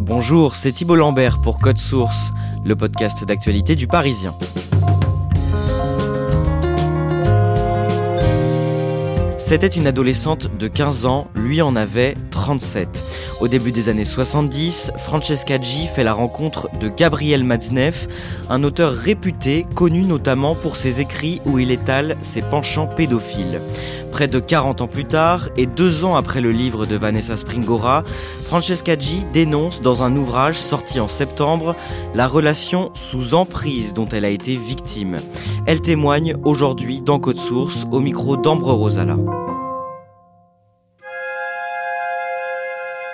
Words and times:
Bonjour, 0.00 0.54
c'est 0.54 0.72
Thibault 0.72 0.96
Lambert 0.96 1.40
pour 1.40 1.58
Code 1.58 1.78
Source, 1.78 2.32
le 2.64 2.76
podcast 2.76 3.24
d'actualité 3.24 3.74
du 3.74 3.86
Parisien. 3.86 4.34
C'était 9.46 9.66
une 9.66 9.86
adolescente 9.86 10.56
de 10.56 10.68
15 10.68 11.04
ans, 11.04 11.28
lui 11.34 11.60
en 11.60 11.76
avait 11.76 12.14
37. 12.30 13.04
Au 13.42 13.46
début 13.46 13.72
des 13.72 13.90
années 13.90 14.06
70, 14.06 14.92
Francesca 14.96 15.60
G 15.60 15.86
fait 15.86 16.02
la 16.02 16.14
rencontre 16.14 16.70
de 16.80 16.88
Gabriel 16.88 17.44
Matzneff, 17.44 18.08
un 18.48 18.64
auteur 18.64 18.90
réputé, 18.90 19.66
connu 19.74 20.04
notamment 20.04 20.54
pour 20.54 20.76
ses 20.76 21.02
écrits 21.02 21.42
où 21.44 21.58
il 21.58 21.70
étale 21.70 22.16
ses 22.22 22.40
penchants 22.40 22.86
pédophiles. 22.86 23.60
Près 24.14 24.28
de 24.28 24.38
40 24.38 24.80
ans 24.80 24.86
plus 24.86 25.06
tard, 25.06 25.48
et 25.56 25.66
deux 25.66 26.04
ans 26.04 26.14
après 26.14 26.40
le 26.40 26.52
livre 26.52 26.86
de 26.86 26.94
Vanessa 26.94 27.36
Springora, 27.36 28.04
Francesca 28.46 28.96
G 28.96 29.24
dénonce 29.32 29.82
dans 29.82 30.04
un 30.04 30.14
ouvrage 30.14 30.54
sorti 30.54 31.00
en 31.00 31.08
septembre 31.08 31.74
la 32.14 32.28
relation 32.28 32.92
sous 32.94 33.34
emprise 33.34 33.92
dont 33.92 34.08
elle 34.08 34.24
a 34.24 34.28
été 34.28 34.54
victime. 34.54 35.16
Elle 35.66 35.80
témoigne 35.80 36.36
aujourd'hui 36.44 37.02
dans 37.02 37.18
Code 37.18 37.38
Source 37.38 37.86
au 37.90 37.98
micro 37.98 38.36
d'Ambre 38.36 38.72
Rosala. 38.72 39.16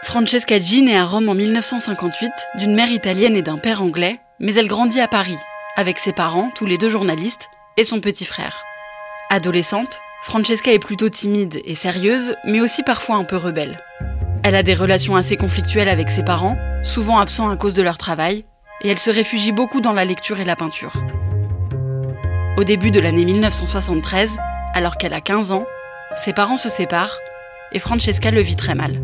Francesca 0.03 0.61
G 0.61 0.83
naît 0.83 0.99
à 0.99 1.07
Rome 1.07 1.31
en 1.31 1.35
1958 1.35 2.31
d'une 2.59 2.75
mère 2.75 2.93
italienne 2.93 3.37
et 3.37 3.43
d'un 3.43 3.57
père 3.57 3.83
anglais, 3.83 4.21
mais 4.39 4.53
elle 4.53 4.69
grandit 4.69 5.01
à 5.01 5.09
Paris, 5.09 5.39
avec 5.77 5.97
ses 5.99 6.13
parents, 6.13 6.51
tous 6.55 6.67
les 6.67 6.77
deux 6.77 6.91
journalistes, 6.91 7.49
et 7.79 7.85
son 7.85 8.03
petit 8.03 8.27
frère. 8.27 8.65
Adolescente, 9.31 10.03
Francesca 10.23 10.71
est 10.71 10.79
plutôt 10.79 11.09
timide 11.09 11.61
et 11.65 11.75
sérieuse, 11.75 12.35
mais 12.45 12.61
aussi 12.61 12.83
parfois 12.83 13.17
un 13.17 13.25
peu 13.25 13.37
rebelle. 13.37 13.81
Elle 14.43 14.55
a 14.55 14.63
des 14.63 14.75
relations 14.75 15.17
assez 15.17 15.37
conflictuelles 15.37 15.89
avec 15.89 16.11
ses 16.11 16.23
parents, 16.23 16.59
souvent 16.83 17.19
absents 17.19 17.49
à 17.49 17.57
cause 17.57 17.75
de 17.75 17.83
leur 17.83 17.97
travail, 17.97 18.45
et 18.83 18.89
elle 18.89 18.99
se 18.99 19.11
réfugie 19.11 19.53
beaucoup 19.53 19.81
dans 19.81 19.93
la 19.93 20.05
lecture 20.05 20.39
et 20.39 20.45
la 20.45 20.57
peinture. 20.57 20.93
Au 22.57 22.65
début 22.65 22.91
de 22.91 23.01
l'année 23.01 23.25
1973, 23.25 24.37
alors 24.75 24.99
qu'elle 24.99 25.15
a 25.15 25.21
15 25.21 25.53
ans, 25.53 25.67
ses 26.17 26.35
parents 26.35 26.59
se 26.59 26.69
séparent 26.69 27.19
et 27.73 27.79
Francesca 27.79 28.31
le 28.31 28.43
vit 28.43 28.57
très 28.57 28.75
mal. 28.75 29.01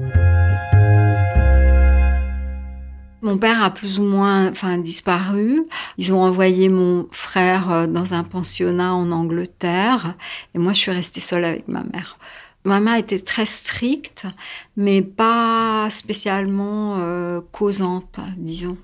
Mon 3.26 3.38
père 3.38 3.60
a 3.60 3.70
plus 3.70 3.98
ou 3.98 4.04
moins 4.04 4.48
enfin, 4.48 4.78
disparu. 4.78 5.66
Ils 5.98 6.12
ont 6.12 6.22
envoyé 6.22 6.68
mon 6.68 7.08
frère 7.10 7.72
euh, 7.72 7.86
dans 7.88 8.14
un 8.14 8.22
pensionnat 8.22 8.94
en 8.94 9.10
Angleterre 9.10 10.14
et 10.54 10.58
moi 10.58 10.72
je 10.72 10.78
suis 10.78 10.92
restée 10.92 11.20
seule 11.20 11.44
avec 11.44 11.66
ma 11.66 11.82
mère. 11.82 12.18
Ma 12.62 12.78
mère 12.78 12.94
était 12.94 13.18
très 13.18 13.44
stricte, 13.44 14.28
mais 14.76 15.02
pas 15.02 15.88
spécialement 15.90 16.98
euh, 17.00 17.40
causante, 17.50 18.20
disons. 18.36 18.78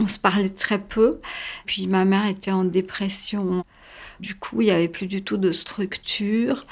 On 0.00 0.08
se 0.08 0.18
parlait 0.18 0.48
très 0.48 0.80
peu. 0.80 1.20
Puis 1.64 1.86
ma 1.86 2.04
mère 2.04 2.26
était 2.26 2.50
en 2.50 2.64
dépression. 2.64 3.64
Du 4.18 4.34
coup, 4.34 4.62
il 4.62 4.64
n'y 4.64 4.72
avait 4.72 4.88
plus 4.88 5.06
du 5.06 5.22
tout 5.22 5.36
de 5.36 5.52
structure. 5.52 6.66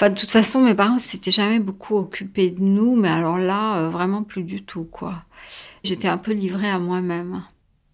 De 0.00 0.08
toute 0.08 0.30
façon, 0.30 0.60
mes 0.60 0.74
parents 0.74 0.98
s'étaient 0.98 1.30
jamais 1.30 1.60
beaucoup 1.60 1.96
occupés 1.96 2.50
de 2.50 2.60
nous, 2.60 2.96
mais 2.96 3.08
alors 3.08 3.38
là, 3.38 3.78
euh, 3.78 3.88
vraiment 3.88 4.22
plus 4.22 4.42
du 4.42 4.62
tout, 4.62 4.84
quoi. 4.84 5.22
J'étais 5.84 6.08
un 6.08 6.18
peu 6.18 6.32
livrée 6.32 6.68
à 6.68 6.78
moi-même. 6.78 7.44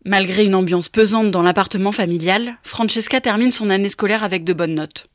Malgré 0.04 0.46
une 0.46 0.54
ambiance 0.54 0.88
pesante 0.88 1.30
dans 1.30 1.42
l'appartement 1.42 1.92
familial, 1.92 2.56
Francesca 2.62 3.20
termine 3.20 3.50
son 3.50 3.68
année 3.68 3.90
scolaire 3.90 4.24
avec 4.24 4.44
de 4.44 4.54
bonnes 4.54 4.74
notes. 4.74 5.08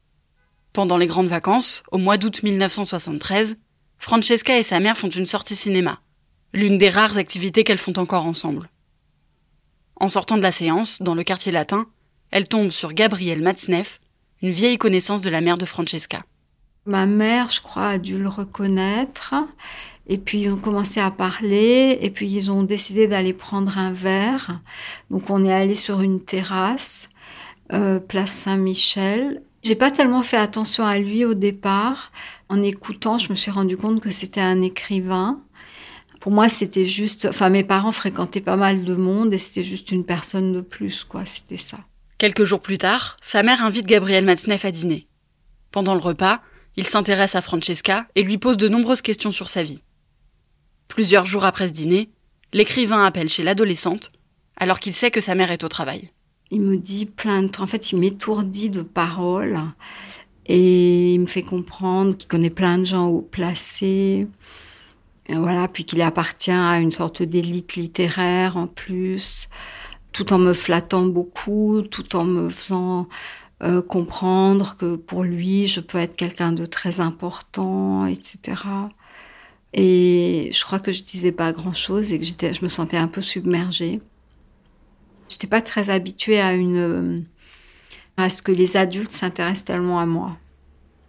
Pendant 0.73 0.97
les 0.97 1.07
grandes 1.07 1.27
vacances, 1.27 1.83
au 1.91 1.97
mois 1.97 2.17
d'août 2.17 2.43
1973, 2.43 3.57
Francesca 3.97 4.57
et 4.57 4.63
sa 4.63 4.79
mère 4.79 4.97
font 4.97 5.09
une 5.09 5.25
sortie 5.25 5.55
cinéma, 5.55 6.01
l'une 6.53 6.77
des 6.77 6.89
rares 6.89 7.17
activités 7.17 7.63
qu'elles 7.63 7.79
font 7.79 7.97
encore 7.97 8.25
ensemble. 8.25 8.69
En 9.95 10.09
sortant 10.09 10.37
de 10.37 10.43
la 10.43 10.51
séance, 10.51 11.01
dans 11.01 11.15
le 11.15 11.23
quartier 11.23 11.51
latin, 11.51 11.87
elle 12.29 12.47
tombe 12.47 12.69
sur 12.69 12.93
Gabriel 12.93 13.41
Matzneff, 13.41 13.99
une 14.41 14.51
vieille 14.51 14.77
connaissance 14.77 15.21
de 15.21 15.29
la 15.29 15.41
mère 15.41 15.57
de 15.57 15.65
Francesca. 15.65 16.23
Ma 16.85 17.05
mère, 17.05 17.49
je 17.49 17.61
crois, 17.61 17.87
a 17.87 17.97
dû 17.97 18.17
le 18.17 18.29
reconnaître. 18.29 19.33
Et 20.07 20.17
puis 20.17 20.41
ils 20.41 20.51
ont 20.51 20.57
commencé 20.57 20.99
à 20.99 21.09
parler, 21.09 21.97
et 21.99 22.11
puis 22.11 22.29
ils 22.29 22.51
ont 22.51 22.63
décidé 22.63 23.07
d'aller 23.07 23.33
prendre 23.33 23.77
un 23.77 23.91
verre. 23.91 24.59
Donc 25.09 25.29
on 25.29 25.43
est 25.43 25.53
allé 25.53 25.73
sur 25.73 26.01
une 26.01 26.21
terrasse, 26.21 27.09
euh, 27.73 27.99
place 27.99 28.31
Saint-Michel. 28.31 29.41
J'ai 29.63 29.73
pas 29.73 29.89
tellement 29.89 30.21
fait 30.21 30.37
attention 30.37 30.85
à 30.85 30.99
lui 30.99 31.25
au 31.25 31.33
départ. 31.33 32.11
En 32.49 32.61
écoutant, 32.61 33.17
je 33.17 33.31
me 33.31 33.35
suis 33.35 33.49
rendu 33.49 33.77
compte 33.77 33.99
que 33.99 34.11
c'était 34.11 34.41
un 34.41 34.61
écrivain. 34.61 35.41
Pour 36.19 36.31
moi, 36.31 36.49
c'était 36.49 36.85
juste. 36.85 37.25
Enfin, 37.25 37.49
mes 37.49 37.63
parents 37.63 37.91
fréquentaient 37.91 38.41
pas 38.41 38.57
mal 38.57 38.83
de 38.83 38.93
monde 38.93 39.33
et 39.33 39.39
c'était 39.39 39.63
juste 39.63 39.91
une 39.91 40.05
personne 40.05 40.53
de 40.53 40.61
plus, 40.61 41.03
quoi. 41.03 41.25
C'était 41.25 41.57
ça. 41.57 41.79
Quelques 42.19 42.43
jours 42.43 42.61
plus 42.61 42.77
tard, 42.77 43.17
sa 43.21 43.41
mère 43.41 43.63
invite 43.63 43.87
Gabriel 43.87 44.23
Matzneff 44.23 44.65
à 44.65 44.71
dîner. 44.71 45.07
Pendant 45.71 45.95
le 45.95 45.99
repas, 45.99 46.41
il 46.77 46.87
s'intéresse 46.87 47.35
à 47.35 47.41
Francesca 47.41 48.07
et 48.15 48.23
lui 48.23 48.37
pose 48.37 48.57
de 48.57 48.67
nombreuses 48.67 49.01
questions 49.01 49.31
sur 49.31 49.49
sa 49.49 49.63
vie. 49.63 49.81
Plusieurs 50.87 51.25
jours 51.25 51.45
après 51.45 51.67
ce 51.67 51.73
dîner, 51.73 52.09
l'écrivain 52.53 53.03
appelle 53.03 53.29
chez 53.29 53.43
l'adolescente, 53.43 54.11
alors 54.57 54.79
qu'il 54.79 54.93
sait 54.93 55.11
que 55.11 55.21
sa 55.21 55.35
mère 55.35 55.51
est 55.51 55.63
au 55.63 55.67
travail. 55.67 56.11
Il 56.51 56.61
me 56.61 56.77
dit 56.77 57.05
plein 57.05 57.43
de 57.43 57.51
En 57.59 57.67
fait, 57.67 57.91
il 57.91 57.99
m'étourdit 57.99 58.69
de 58.69 58.81
paroles 58.81 59.59
et 60.45 61.13
il 61.15 61.19
me 61.19 61.25
fait 61.25 61.43
comprendre 61.43 62.15
qu'il 62.15 62.27
connaît 62.27 62.49
plein 62.49 62.77
de 62.77 62.85
gens 62.85 63.07
haut 63.07 63.21
placés. 63.21 64.27
Et 65.27 65.35
voilà, 65.35 65.67
puis 65.67 65.85
qu'il 65.85 66.01
appartient 66.01 66.51
à 66.51 66.79
une 66.79 66.91
sorte 66.91 67.23
d'élite 67.23 67.75
littéraire 67.75 68.57
en 68.57 68.67
plus, 68.67 69.49
tout 70.11 70.33
en 70.33 70.37
me 70.37 70.53
flattant 70.53 71.05
beaucoup, 71.05 71.81
tout 71.89 72.15
en 72.15 72.25
me 72.25 72.49
faisant 72.49 73.07
euh, 73.63 73.81
comprendre 73.81 74.75
que 74.77 74.95
pour 74.95 75.23
lui, 75.23 75.67
je 75.67 75.79
peux 75.79 75.97
être 75.97 76.15
quelqu'un 76.15 76.51
de 76.51 76.65
très 76.65 76.99
important, 76.99 78.05
etc. 78.05 78.61
Et 79.73 80.49
je 80.53 80.63
crois 80.63 80.79
que 80.79 80.91
je 80.91 81.03
disais 81.03 81.31
pas 81.31 81.51
grand-chose 81.53 82.11
et 82.13 82.19
que 82.19 82.25
j'étais, 82.25 82.53
je 82.53 82.63
me 82.63 82.69
sentais 82.69 82.97
un 82.97 83.07
peu 83.07 83.21
submergée. 83.21 84.01
J'étais 85.29 85.47
pas 85.47 85.61
très 85.61 85.89
habituée 85.89 86.39
à 86.39 86.53
une 86.53 87.25
à 88.17 88.29
ce 88.29 88.41
que 88.41 88.51
les 88.51 88.77
adultes 88.77 89.11
s'intéressent 89.11 89.65
tellement 89.65 89.99
à 89.99 90.05
moi. 90.05 90.37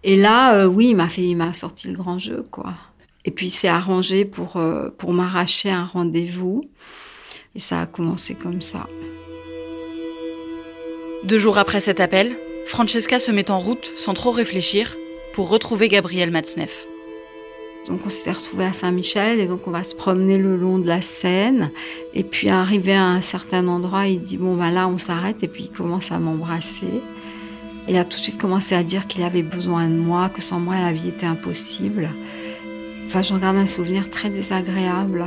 Et 0.03 0.17
là, 0.17 0.57
euh, 0.57 0.67
oui, 0.67 0.89
il 0.91 0.97
m'a 0.97 1.09
fait, 1.09 1.23
il 1.23 1.37
m'a 1.37 1.53
sorti 1.53 1.89
le 1.89 1.97
grand 1.97 2.19
jeu, 2.19 2.45
quoi. 2.51 2.75
Et 3.25 3.31
puis 3.31 3.47
il 3.47 3.51
s'est 3.51 3.69
arrangé 3.69 4.25
pour 4.25 4.57
euh, 4.57 4.91
pour 4.99 5.13
m'arracher 5.13 5.71
un 5.71 5.85
rendez-vous. 5.85 6.63
Et 7.55 7.61
ça 7.61 7.81
a 7.81 7.87
commencé 7.87 8.35
comme 8.35 8.63
ça. 8.63 8.87
Deux 11.27 11.39
jours 11.39 11.59
après 11.59 11.81
cet 11.81 11.99
appel, 11.99 12.37
Francesca 12.67 13.19
se 13.19 13.33
met 13.33 13.51
en 13.51 13.59
route 13.59 13.93
sans 13.97 14.15
trop 14.15 14.31
réfléchir 14.31 14.97
pour 15.33 15.49
retrouver 15.49 15.89
Gabriel 15.89 16.31
Matzneff. 16.31 16.87
Donc 17.89 17.99
on 18.07 18.09
s'est 18.09 18.31
retrouvé 18.31 18.65
à 18.65 18.73
Saint-Michel 18.73 19.41
et 19.41 19.49
donc 19.49 19.67
on 19.67 19.73
va 19.73 19.83
se 19.83 19.97
promener 19.97 20.39
le 20.39 20.57
long 20.57 20.79
de 20.79 20.87
la 20.87 21.03
Seine. 21.03 21.73
Et 22.15 22.23
puis 22.23 22.49
arrivé 22.49 22.93
à 22.93 23.07
un 23.07 23.23
certain 23.23 23.67
endroit, 23.67 24.07
il 24.07 24.21
dit 24.21 24.37
bon 24.37 24.55
ben 24.55 24.71
là 24.71 24.87
on 24.87 24.99
s'arrête 24.99 25.43
et 25.43 25.49
puis 25.49 25.65
il 25.65 25.77
commence 25.77 26.13
à 26.13 26.21
m'embrasser. 26.21 27.03
Il 27.89 27.97
a 27.97 28.05
tout 28.05 28.19
de 28.19 28.23
suite 28.23 28.39
commencé 28.39 28.77
à 28.77 28.85
dire 28.85 29.09
qu'il 29.09 29.25
avait 29.25 29.43
besoin 29.43 29.89
de 29.89 29.97
moi, 29.97 30.29
que 30.29 30.43
sans 30.43 30.61
moi 30.61 30.77
la 30.77 30.93
vie 30.93 31.09
était 31.09 31.27
impossible. 31.27 32.09
Enfin 33.07 33.23
je 33.23 33.35
regarde 33.35 33.57
un 33.57 33.67
souvenir 33.67 34.11
très 34.11 34.31
désagréable. 34.31 35.25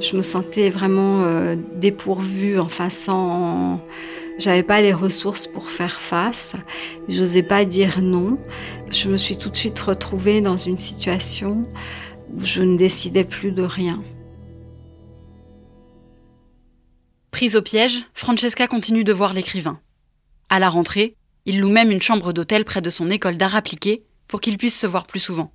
Je 0.00 0.16
me 0.16 0.22
sentais 0.22 0.70
vraiment 0.70 1.22
euh, 1.24 1.56
dépourvue, 1.74 2.58
enfin 2.58 2.88
sans 2.90 3.80
j'avais 4.38 4.62
pas 4.62 4.80
les 4.80 4.92
ressources 4.92 5.48
pour 5.48 5.68
faire 5.68 5.98
face. 6.00 6.54
J'osais 7.08 7.42
pas 7.42 7.64
dire 7.64 8.00
non. 8.00 8.38
Je 8.88 9.08
me 9.08 9.16
suis 9.16 9.36
tout 9.36 9.50
de 9.50 9.56
suite 9.56 9.78
retrouvée 9.80 10.40
dans 10.40 10.56
une 10.56 10.78
situation 10.78 11.66
où 12.32 12.44
je 12.44 12.62
ne 12.62 12.76
décidais 12.76 13.24
plus 13.24 13.50
de 13.50 13.62
rien. 13.62 14.02
Prise 17.32 17.56
au 17.56 17.62
piège, 17.62 18.04
Francesca 18.14 18.68
continue 18.68 19.04
de 19.04 19.12
voir 19.12 19.32
l'écrivain. 19.32 19.80
À 20.48 20.60
la 20.60 20.68
rentrée, 20.68 21.16
il 21.44 21.60
loue 21.60 21.68
même 21.68 21.90
une 21.90 22.02
chambre 22.02 22.32
d'hôtel 22.32 22.64
près 22.64 22.80
de 22.80 22.90
son 22.90 23.10
école 23.10 23.36
d'art 23.36 23.56
appliqué 23.56 24.04
pour 24.28 24.40
qu'ils 24.40 24.58
puissent 24.58 24.78
se 24.78 24.86
voir 24.86 25.06
plus 25.06 25.20
souvent. 25.20 25.50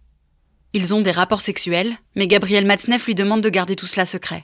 Ils 0.75 0.96
ont 0.96 1.02
des 1.02 1.12
rapports 1.12 1.42
sexuels, 1.42 1.98
mais 2.16 2.25
Gabriel 2.25 2.66
Matzneff 2.66 3.06
lui 3.06 3.14
demande 3.14 3.42
de 3.42 3.50
garder 3.50 3.75
tout 3.75 3.86
cela 3.86 4.08
secret. 4.08 4.44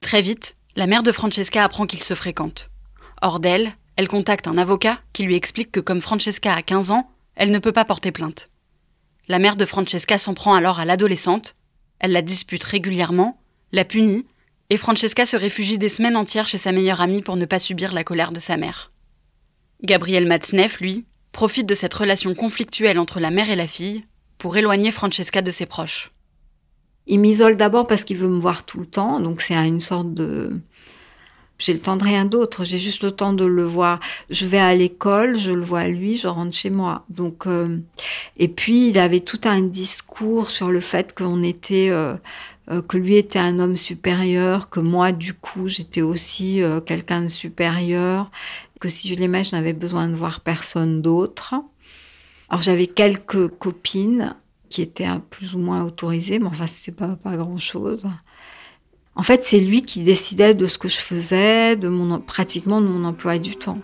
Très 0.00 0.22
vite, 0.22 0.56
la 0.76 0.86
mère 0.86 1.02
de 1.02 1.10
Francesca 1.10 1.64
apprend 1.64 1.86
qu'ils 1.86 2.04
se 2.04 2.14
fréquentent. 2.14 2.70
Hors 3.20 3.40
d'elle, 3.40 3.74
elle 3.96 4.06
contacte 4.06 4.46
un 4.46 4.58
avocat 4.58 5.00
qui 5.12 5.24
lui 5.24 5.34
explique 5.34 5.72
que 5.72 5.80
comme 5.80 6.00
Francesca 6.00 6.54
a 6.54 6.62
15 6.62 6.92
ans, 6.92 7.10
elle 7.34 7.50
ne 7.50 7.58
peut 7.58 7.72
pas 7.72 7.84
porter 7.84 8.12
plainte. 8.12 8.48
La 9.26 9.40
mère 9.40 9.56
de 9.56 9.64
Francesca 9.64 10.18
s'en 10.18 10.34
prend 10.34 10.54
alors 10.54 10.78
à 10.78 10.84
l'adolescente, 10.84 11.56
elle 11.98 12.12
la 12.12 12.22
dispute 12.22 12.62
régulièrement, 12.62 13.40
la 13.72 13.84
punit, 13.84 14.24
et 14.70 14.76
Francesca 14.76 15.26
se 15.26 15.36
réfugie 15.36 15.78
des 15.78 15.88
semaines 15.88 16.16
entières 16.16 16.46
chez 16.46 16.58
sa 16.58 16.70
meilleure 16.70 17.00
amie 17.00 17.22
pour 17.22 17.36
ne 17.36 17.44
pas 17.44 17.58
subir 17.58 17.92
la 17.92 18.04
colère 18.04 18.30
de 18.30 18.40
sa 18.40 18.56
mère. 18.56 18.92
Gabriel 19.82 20.26
Matzneff, 20.26 20.80
lui, 20.80 21.06
profite 21.32 21.66
de 21.66 21.74
cette 21.74 21.94
relation 21.94 22.34
conflictuelle 22.34 23.00
entre 23.00 23.18
la 23.18 23.30
mère 23.30 23.50
et 23.50 23.56
la 23.56 23.66
fille 23.66 24.04
pour 24.38 24.56
éloigner 24.56 24.90
Francesca 24.90 25.42
de 25.42 25.50
ses 25.50 25.66
proches. 25.66 26.12
Il 27.06 27.20
m'isole 27.20 27.56
d'abord 27.56 27.86
parce 27.86 28.04
qu'il 28.04 28.16
veut 28.16 28.28
me 28.28 28.40
voir 28.40 28.64
tout 28.64 28.80
le 28.80 28.86
temps, 28.86 29.20
donc 29.20 29.40
c'est 29.40 29.54
une 29.54 29.80
sorte 29.80 30.12
de 30.14 30.60
j'ai 31.58 31.72
le 31.72 31.78
temps 31.78 31.96
de 31.96 32.04
rien 32.04 32.24
d'autre, 32.24 32.64
j'ai 32.64 32.78
juste 32.78 33.02
le 33.02 33.10
temps 33.10 33.32
de 33.32 33.44
le 33.44 33.64
voir. 33.64 34.00
Je 34.28 34.46
vais 34.46 34.58
à 34.58 34.74
l'école, 34.74 35.38
je 35.38 35.52
le 35.52 35.62
vois 35.62 35.88
lui, 35.88 36.16
je 36.16 36.28
rentre 36.28 36.54
chez 36.54 36.70
moi. 36.70 37.04
Donc, 37.08 37.46
euh, 37.46 37.78
et 38.36 38.48
puis 38.48 38.88
il 38.88 38.98
avait 38.98 39.20
tout 39.20 39.40
un 39.44 39.62
discours 39.62 40.50
sur 40.50 40.70
le 40.70 40.80
fait 40.80 41.14
qu'on 41.14 41.42
était, 41.42 41.88
euh, 41.90 42.14
euh, 42.70 42.82
que 42.82 42.98
lui 42.98 43.16
était 43.16 43.38
un 43.38 43.58
homme 43.58 43.76
supérieur, 43.76 44.68
que 44.68 44.80
moi 44.80 45.12
du 45.12 45.32
coup 45.32 45.68
j'étais 45.68 46.02
aussi 46.02 46.60
quelqu'un 46.84 47.22
de 47.22 47.28
supérieur, 47.28 48.30
que 48.80 48.88
si 48.88 49.08
je 49.08 49.14
l'aimais, 49.14 49.44
je 49.44 49.56
n'avais 49.56 49.72
besoin 49.72 50.08
de 50.08 50.14
voir 50.14 50.40
personne 50.40 51.00
d'autre. 51.00 51.54
Alors 52.48 52.62
j'avais 52.62 52.86
quelques 52.86 53.48
copines 53.48 54.34
qui 54.68 54.82
étaient 54.82 55.08
plus 55.30 55.54
ou 55.54 55.58
moins 55.58 55.84
autorisées, 55.84 56.38
mais 56.38 56.46
enfin 56.46 56.66
c'était 56.66 56.96
pas 56.96 57.16
pas 57.16 57.36
grand 57.36 57.58
chose. 57.58 58.06
En 59.18 59.22
fait, 59.22 59.44
c'est 59.44 59.60
lui 59.60 59.80
qui 59.82 60.02
décidait 60.02 60.54
de 60.54 60.66
ce 60.66 60.76
que 60.76 60.88
je 60.88 60.98
faisais, 60.98 61.74
de 61.74 61.88
mon, 61.88 62.20
pratiquement 62.20 62.82
de 62.82 62.86
mon 62.86 63.06
emploi 63.06 63.38
du 63.38 63.56
temps. 63.56 63.78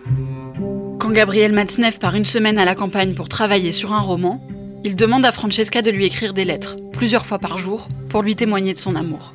Quand 0.99 1.11
Gabriel 1.11 1.53
Matzneff 1.53 1.99
part 1.99 2.15
une 2.15 2.27
semaine 2.27 2.59
à 2.59 2.67
la 2.67 2.75
campagne 2.75 3.15
pour 3.15 3.31
travailler 3.31 3.73
sur 3.73 3.95
un 3.95 4.01
roman, 4.01 4.47
il 4.85 4.95
demande 4.95 5.25
à 5.25 5.33
Francesca 5.33 5.81
de 5.81 5.91
lui 5.91 6.05
écrire 6.05 6.35
des 6.35 6.45
lettres, 6.45 6.77
plusieurs 6.93 7.25
fois 7.25 7.39
par 7.39 7.57
jour, 7.57 7.89
pour 8.11 8.23
lui 8.23 8.37
témoigner 8.37 8.75
de 8.75 8.79
son 8.79 8.95
amour. 8.95 9.33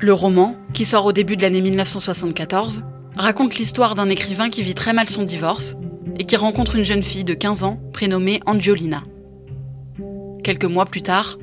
Le 0.00 0.14
roman, 0.14 0.56
qui 0.72 0.86
sort 0.86 1.04
au 1.04 1.12
début 1.12 1.36
de 1.36 1.42
l'année 1.42 1.60
1974, 1.60 2.82
raconte 3.14 3.56
l'histoire 3.56 3.94
d'un 3.94 4.08
écrivain 4.08 4.48
qui 4.48 4.62
vit 4.62 4.74
très 4.74 4.94
mal 4.94 5.08
son 5.08 5.24
divorce 5.24 5.76
et 6.18 6.24
qui 6.24 6.36
rencontre 6.36 6.76
une 6.76 6.84
jeune 6.84 7.02
fille 7.02 7.24
de 7.24 7.34
15 7.34 7.64
ans 7.64 7.80
prénommée 7.92 8.40
Angiolina. 8.46 9.02
Quelques 10.42 10.64
mois 10.64 10.86
plus 10.86 11.02
tard, 11.02 11.38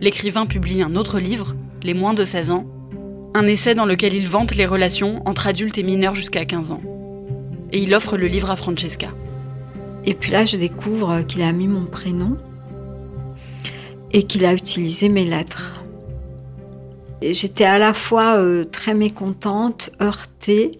l'écrivain 0.00 0.46
publie 0.46 0.82
un 0.82 0.96
autre 0.96 1.18
livre, 1.18 1.54
Les 1.82 1.94
moins 1.94 2.14
de 2.14 2.24
16 2.24 2.50
ans, 2.50 2.66
un 3.34 3.46
essai 3.46 3.74
dans 3.74 3.84
lequel 3.84 4.14
il 4.14 4.28
vante 4.28 4.54
les 4.54 4.66
relations 4.66 5.22
entre 5.26 5.46
adultes 5.46 5.78
et 5.78 5.82
mineurs 5.82 6.14
jusqu'à 6.14 6.44
15 6.44 6.70
ans. 6.70 6.82
Et 7.72 7.80
il 7.80 7.94
offre 7.94 8.16
le 8.16 8.26
livre 8.26 8.50
à 8.50 8.56
Francesca. 8.56 9.08
Et 10.04 10.14
puis 10.14 10.30
là, 10.30 10.44
je 10.44 10.56
découvre 10.56 11.22
qu'il 11.22 11.42
a 11.42 11.52
mis 11.52 11.68
mon 11.68 11.84
prénom 11.84 12.36
et 14.12 14.22
qu'il 14.22 14.44
a 14.46 14.54
utilisé 14.54 15.08
mes 15.08 15.24
lettres. 15.24 15.74
J'étais 17.22 17.64
à 17.64 17.78
la 17.78 17.92
fois 17.92 18.38
euh, 18.38 18.64
très 18.64 18.94
mécontente, 18.94 19.90
heurtée, 20.00 20.78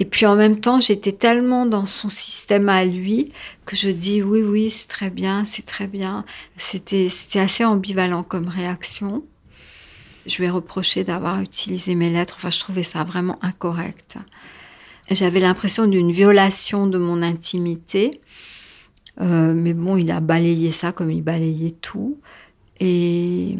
et 0.00 0.06
puis 0.06 0.24
en 0.24 0.34
même 0.34 0.58
temps, 0.58 0.80
j'étais 0.80 1.12
tellement 1.12 1.66
dans 1.66 1.84
son 1.84 2.08
système 2.08 2.70
à 2.70 2.86
lui 2.86 3.32
que 3.66 3.76
je 3.76 3.90
dis 3.90 4.22
oui, 4.22 4.42
oui, 4.42 4.70
c'est 4.70 4.88
très 4.88 5.10
bien, 5.10 5.44
c'est 5.44 5.66
très 5.66 5.86
bien. 5.86 6.24
C'était 6.56 7.10
assez 7.34 7.66
ambivalent 7.66 8.22
comme 8.22 8.48
réaction. 8.48 9.22
Je 10.24 10.38
lui 10.38 10.46
ai 10.46 10.50
reproché 10.50 11.04
d'avoir 11.04 11.42
utilisé 11.42 11.94
mes 11.94 12.08
lettres. 12.08 12.36
Enfin, 12.38 12.48
je 12.48 12.58
trouvais 12.58 12.82
ça 12.82 13.04
vraiment 13.04 13.38
incorrect. 13.42 14.16
J'avais 15.10 15.40
l'impression 15.40 15.86
d'une 15.86 16.12
violation 16.12 16.86
de 16.86 16.96
mon 16.96 17.20
intimité. 17.20 18.22
Euh, 19.20 19.52
mais 19.54 19.74
bon, 19.74 19.98
il 19.98 20.10
a 20.12 20.20
balayé 20.20 20.70
ça 20.70 20.92
comme 20.92 21.10
il 21.10 21.22
balayait 21.22 21.72
tout. 21.72 22.18
Et 22.78 23.58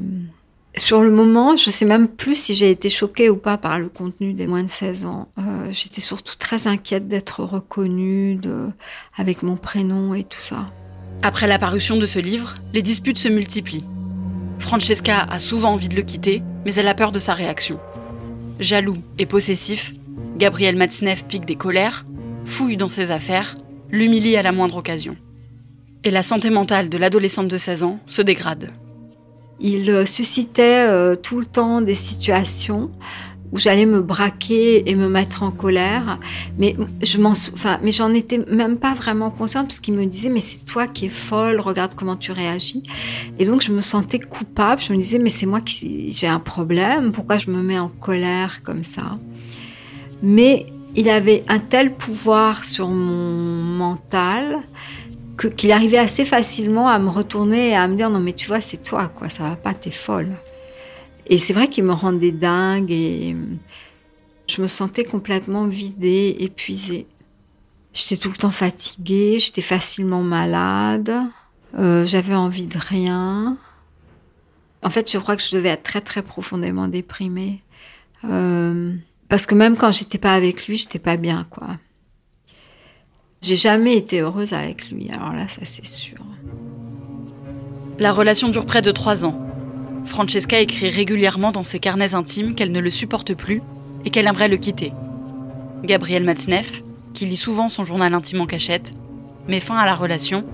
sur 0.76 1.02
le 1.02 1.10
moment, 1.10 1.56
je 1.56 1.68
ne 1.68 1.72
sais 1.72 1.84
même 1.84 2.06
plus 2.06 2.36
si 2.36 2.54
j'ai 2.54 2.70
été 2.70 2.90
choquée 2.90 3.28
ou 3.28 3.36
pas 3.36 3.56
par 3.56 3.78
le 3.78 3.88
contenu 3.88 4.32
des 4.32 4.46
moins 4.46 4.62
de 4.62 4.70
16 4.70 5.04
ans. 5.04 5.28
Euh, 5.38 5.42
j'étais 5.72 6.00
surtout 6.00 6.36
très 6.36 6.68
inquiète 6.68 7.08
d'être 7.08 7.42
reconnue 7.42 8.36
de, 8.36 8.68
avec 9.16 9.42
mon 9.42 9.56
prénom 9.56 10.14
et 10.14 10.22
tout 10.22 10.40
ça. 10.40 10.66
Après 11.22 11.48
la 11.48 11.58
parution 11.58 11.96
de 11.96 12.06
ce 12.06 12.18
livre, 12.18 12.54
les 12.72 12.82
disputes 12.82 13.18
se 13.18 13.28
multiplient. 13.28 13.84
Francesca 14.60 15.22
a 15.22 15.38
souvent 15.38 15.72
envie 15.72 15.88
de 15.88 15.96
le 15.96 16.02
quitter, 16.02 16.42
mais 16.64 16.74
elle 16.74 16.88
a 16.88 16.94
peur 16.94 17.12
de 17.12 17.18
sa 17.18 17.34
réaction. 17.34 17.80
Jaloux 18.60 18.98
et 19.18 19.26
possessif, 19.26 19.94
Gabriel 20.36 20.76
Matzneff 20.76 21.26
pique 21.26 21.46
des 21.46 21.56
colères, 21.56 22.06
fouille 22.44 22.76
dans 22.76 22.88
ses 22.88 23.10
affaires, 23.10 23.56
l'humilie 23.90 24.36
à 24.36 24.42
la 24.42 24.52
moindre 24.52 24.76
occasion. 24.76 25.16
Et 26.04 26.10
la 26.10 26.22
santé 26.22 26.48
mentale 26.48 26.88
de 26.88 26.96
l'adolescente 26.96 27.48
de 27.48 27.58
16 27.58 27.82
ans 27.82 28.00
se 28.06 28.22
dégrade. 28.22 28.70
Il 29.60 29.90
euh, 29.90 30.06
suscitait 30.06 30.86
euh, 30.88 31.16
tout 31.16 31.38
le 31.38 31.44
temps 31.44 31.80
des 31.80 31.94
situations 31.94 32.90
où 33.52 33.58
j'allais 33.58 33.86
me 33.86 34.00
braquer 34.00 34.88
et 34.88 34.94
me 34.94 35.08
mettre 35.08 35.42
en 35.42 35.50
colère. 35.50 36.18
Mais 36.58 36.76
je 37.02 37.18
m'en, 37.18 37.32
mais 37.82 37.92
j'en 37.92 38.14
étais 38.14 38.38
même 38.50 38.78
pas 38.78 38.94
vraiment 38.94 39.30
consciente 39.30 39.66
parce 39.66 39.80
qu'il 39.80 39.94
me 39.94 40.06
disait 40.06 40.28
mais 40.28 40.40
c'est 40.40 40.64
toi 40.64 40.86
qui 40.86 41.06
es 41.06 41.08
folle, 41.08 41.60
regarde 41.60 41.94
comment 41.94 42.16
tu 42.16 42.32
réagis. 42.32 42.82
Et 43.38 43.44
donc 43.44 43.62
je 43.62 43.72
me 43.72 43.80
sentais 43.80 44.20
coupable. 44.20 44.80
Je 44.80 44.92
me 44.92 44.98
disais 44.98 45.18
mais 45.18 45.30
c'est 45.30 45.46
moi 45.46 45.60
qui 45.60 46.12
j'ai 46.12 46.28
un 46.28 46.38
problème. 46.38 47.12
Pourquoi 47.12 47.38
je 47.38 47.50
me 47.50 47.62
mets 47.62 47.78
en 47.78 47.88
colère 47.88 48.62
comme 48.62 48.84
ça? 48.84 49.18
Mais 50.22 50.66
il 50.96 51.08
avait 51.08 51.44
un 51.48 51.58
tel 51.58 51.94
pouvoir 51.94 52.64
sur 52.64 52.88
mon 52.88 53.62
mental 53.76 54.60
qu'il 55.48 55.72
arrivait 55.72 55.98
assez 55.98 56.24
facilement 56.24 56.88
à 56.88 56.98
me 56.98 57.08
retourner 57.08 57.70
et 57.70 57.74
à 57.74 57.88
me 57.88 57.96
dire 57.96 58.10
non 58.10 58.20
mais 58.20 58.32
tu 58.32 58.46
vois 58.46 58.60
c'est 58.60 58.82
toi 58.82 59.08
quoi, 59.08 59.28
ça 59.28 59.44
va 59.44 59.56
pas, 59.56 59.74
t'es 59.74 59.90
folle. 59.90 60.28
Et 61.26 61.38
c'est 61.38 61.52
vrai 61.52 61.68
qu'il 61.68 61.84
me 61.84 61.92
rendait 61.92 62.32
dingue 62.32 62.90
et 62.90 63.36
je 64.48 64.62
me 64.62 64.66
sentais 64.66 65.04
complètement 65.04 65.66
vidée, 65.66 66.36
épuisée. 66.40 67.06
J'étais 67.92 68.16
tout 68.16 68.30
le 68.30 68.36
temps 68.36 68.50
fatiguée, 68.50 69.38
j'étais 69.38 69.62
facilement 69.62 70.22
malade, 70.22 71.12
euh, 71.78 72.04
j'avais 72.04 72.34
envie 72.34 72.66
de 72.66 72.78
rien. 72.78 73.56
En 74.82 74.90
fait, 74.90 75.10
je 75.10 75.18
crois 75.18 75.36
que 75.36 75.42
je 75.42 75.54
devais 75.54 75.70
être 75.70 75.82
très 75.82 76.00
très 76.00 76.22
profondément 76.22 76.88
déprimée. 76.88 77.62
Euh, 78.24 78.94
parce 79.28 79.46
que 79.46 79.54
même 79.54 79.76
quand 79.76 79.92
j'étais 79.92 80.18
pas 80.18 80.34
avec 80.34 80.66
lui, 80.66 80.76
j'étais 80.76 80.98
pas 80.98 81.16
bien, 81.16 81.44
quoi. 81.50 81.76
J'ai 83.42 83.56
jamais 83.56 83.96
été 83.96 84.20
heureuse 84.20 84.52
avec 84.52 84.90
lui, 84.90 85.08
alors 85.10 85.32
là, 85.32 85.48
ça 85.48 85.62
c'est 85.64 85.86
sûr. 85.86 86.18
La 87.98 88.12
relation 88.12 88.48
dure 88.48 88.66
près 88.66 88.82
de 88.82 88.90
trois 88.90 89.24
ans. 89.24 89.40
Francesca 90.04 90.60
écrit 90.60 90.90
régulièrement 90.90 91.50
dans 91.50 91.62
ses 91.62 91.78
carnets 91.78 92.14
intimes 92.14 92.54
qu'elle 92.54 92.72
ne 92.72 92.80
le 92.80 92.90
supporte 92.90 93.34
plus 93.34 93.62
et 94.04 94.10
qu'elle 94.10 94.26
aimerait 94.26 94.48
le 94.48 94.58
quitter. 94.58 94.92
Gabriel 95.84 96.24
Matzneff, 96.24 96.82
qui 97.14 97.24
lit 97.24 97.36
souvent 97.36 97.68
son 97.68 97.84
journal 97.84 98.12
intime 98.12 98.42
en 98.42 98.46
cachette, 98.46 98.92
met 99.48 99.60
fin 99.60 99.76
à 99.76 99.86
la 99.86 99.94
relation 99.94 100.44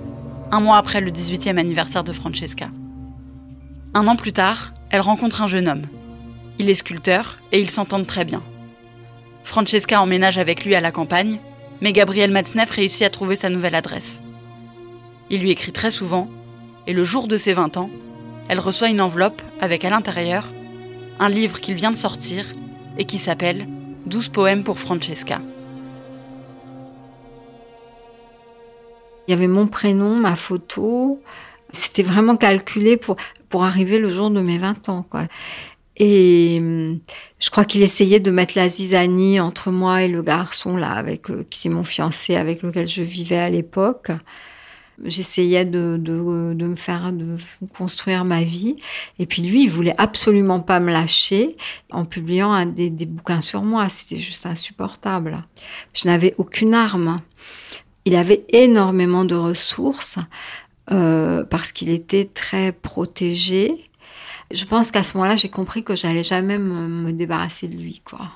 un 0.53 0.61
mois 0.61 0.77
après 0.77 1.01
le 1.01 1.11
18e 1.11 1.59
anniversaire 1.59 2.05
de 2.05 2.13
Francesca. 2.13 2.69
Un 3.95 4.07
an 4.07 4.15
plus 4.15 4.33
tard, 4.33 4.75
elle 4.91 5.01
rencontre 5.01 5.43
un 5.43 5.49
jeune 5.49 5.69
homme. 5.69 5.87
Il 6.61 6.71
est 6.71 6.75
sculpteur 6.77 7.39
et 7.51 7.61
ils 7.61 7.71
s'entendent 7.71 8.07
très 8.07 8.25
bien. 8.25 8.43
Francesca 9.43 10.01
emménage 10.01 10.39
avec 10.39 10.65
lui 10.65 10.77
à 10.77 10.81
la 10.81 10.93
campagne 10.93 11.41
mais 11.81 11.93
Gabriel 11.93 12.31
Matzneff 12.31 12.71
réussit 12.71 13.03
à 13.03 13.11
trouver 13.11 13.37
sa 13.37 13.49
nouvelle 13.49 13.75
adresse. 13.75 14.21
Il 15.31 15.41
lui 15.41 15.51
écrit 15.51 15.73
très 15.73 15.91
souvent, 15.91 16.29
et 16.87 16.93
le 16.93 17.05
jour 17.05 17.27
de 17.27 17.37
ses 17.37 17.53
20 17.53 17.77
ans, 17.77 17.91
elle 18.49 18.61
reçoit 18.61 18.89
une 18.89 19.01
enveloppe 19.01 19.43
avec 19.61 19.85
à 19.85 19.91
l'intérieur 19.91 20.49
un 21.19 21.29
livre 21.29 21.61
qu'il 21.61 21.75
vient 21.75 21.91
de 21.91 21.97
sortir 21.97 22.47
et 22.99 23.05
qui 23.05 23.19
s'appelle 23.19 23.67
12 24.07 24.29
poèmes 24.29 24.63
pour 24.63 24.79
Francesca. 24.79 25.41
Il 29.27 29.33
y 29.33 29.35
avait 29.35 29.49
mon 29.49 29.67
prénom, 29.67 30.15
ma 30.15 30.37
photo. 30.37 31.21
C'était 31.71 32.05
vraiment 32.05 32.37
calculé 32.37 32.97
pour, 32.97 33.17
pour 33.49 33.65
arriver 33.65 33.99
le 33.99 34.13
jour 34.13 34.31
de 34.31 34.41
mes 34.41 34.59
20 34.59 34.89
ans. 34.89 35.05
Quoi. 35.09 35.25
Et 35.97 36.59
hum, 36.61 36.99
je 37.39 37.51
crois 37.51 37.65
qu'il 37.65 37.83
essayait 37.83 38.21
de 38.21 38.31
mettre 38.31 38.55
la 38.57 38.69
zizanie 38.69 39.41
entre 39.41 39.71
moi 39.71 40.03
et 40.03 40.09
le 40.09 40.23
garçon, 40.23 40.77
là, 40.77 40.93
avec, 40.93 41.31
euh, 41.31 41.45
qui 41.49 41.69
est 41.69 41.71
mon 41.71 41.85
fiancé 41.85 42.37
avec 42.37 42.63
lequel 42.63 42.89
je 42.89 43.03
vivais 43.03 43.39
à 43.39 43.51
l'époque. 43.51 44.11
J'essayais 45.05 45.67
de, 45.67 45.99
de, 45.99 46.55
de, 46.55 46.67
me 46.67 46.77
faire 46.77 47.13
de 47.13 47.37
construire 47.77 48.25
ma 48.25 48.43
vie. 48.45 48.77
Et 49.19 49.27
puis 49.27 49.43
lui, 49.43 49.65
il 49.65 49.71
voulait 49.71 49.95
absolument 49.99 50.61
pas 50.61 50.81
me 50.81 50.91
lâcher 50.91 51.57
en 51.91 52.07
publiant 52.07 52.65
des, 52.65 52.89
des 52.89 53.05
bouquins 53.05 53.43
sur 53.43 53.63
moi. 53.63 53.91
C'était 53.91 54.19
juste 54.19 54.47
insupportable. 54.47 55.45
Je 55.93 56.09
n'avais 56.09 56.35
aucune 56.39 56.73
arme. 56.73 57.21
Il 58.07 58.17
avait 58.17 58.47
énormément 58.51 59.27
de 59.27 59.35
ressources 59.35 60.19
euh, 60.93 61.43
parce 61.45 61.73
qu'il 61.73 61.91
était 61.91 62.31
très 62.33 62.73
protégé. 62.73 63.86
Je 64.53 64.65
pense 64.65 64.91
qu'à 64.91 65.03
ce 65.03 65.17
moment-là, 65.17 65.37
j'ai 65.37 65.49
compris 65.49 65.83
que 65.83 65.97
j'allais 65.97 66.23
jamais 66.23 66.59
me, 66.59 67.13
débarrasser 67.13 67.69
de 67.69 67.77
lui, 67.77 68.01
quoi. 68.05 68.31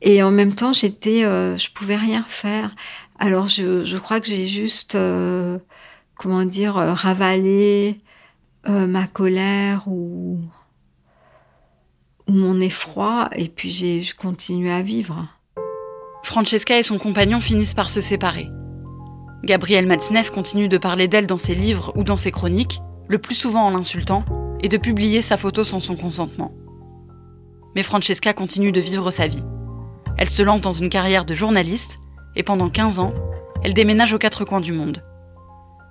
Et 0.00 0.22
en 0.22 0.30
même 0.30 0.52
temps, 0.52 0.72
j'étais, 0.72 1.24
euh, 1.24 1.56
je 1.56 1.70
pouvais 1.70 1.96
rien 1.96 2.24
faire. 2.26 2.74
Alors, 3.18 3.46
je, 3.46 3.84
je 3.84 3.96
crois 3.98 4.20
que 4.20 4.26
j'ai 4.26 4.46
juste, 4.46 4.96
euh, 4.96 5.58
comment 6.16 6.44
dire, 6.44 6.76
euh, 6.76 6.92
ravalé 6.92 8.00
euh, 8.68 8.86
ma 8.86 9.06
colère 9.06 9.86
ou, 9.86 10.40
ou, 12.26 12.32
mon 12.32 12.60
effroi, 12.60 13.28
et 13.36 13.48
puis 13.48 13.70
j'ai 13.70 14.02
continué 14.18 14.72
à 14.72 14.82
vivre. 14.82 15.28
Francesca 16.24 16.78
et 16.78 16.82
son 16.82 16.98
compagnon 16.98 17.40
finissent 17.40 17.74
par 17.74 17.90
se 17.90 18.00
séparer. 18.00 18.48
Gabriel 19.44 19.86
Matzneff 19.86 20.30
continue 20.30 20.68
de 20.68 20.78
parler 20.78 21.08
d'elle 21.08 21.26
dans 21.26 21.38
ses 21.38 21.54
livres 21.54 21.92
ou 21.96 22.04
dans 22.04 22.16
ses 22.16 22.30
chroniques, 22.30 22.80
le 23.08 23.18
plus 23.18 23.34
souvent 23.34 23.66
en 23.66 23.70
l'insultant, 23.70 24.24
et 24.62 24.68
de 24.68 24.76
publier 24.76 25.22
sa 25.22 25.36
photo 25.36 25.64
sans 25.64 25.80
son 25.80 25.96
consentement. 25.96 26.52
Mais 27.74 27.82
Francesca 27.82 28.32
continue 28.34 28.72
de 28.72 28.80
vivre 28.80 29.10
sa 29.10 29.26
vie. 29.26 29.42
Elle 30.18 30.30
se 30.30 30.42
lance 30.42 30.60
dans 30.60 30.72
une 30.72 30.88
carrière 30.90 31.24
de 31.24 31.34
journaliste 31.34 31.98
et 32.36 32.42
pendant 32.42 32.70
15 32.70 32.98
ans, 32.98 33.14
elle 33.64 33.74
déménage 33.74 34.12
aux 34.12 34.18
quatre 34.18 34.44
coins 34.44 34.60
du 34.60 34.72
monde. 34.72 35.02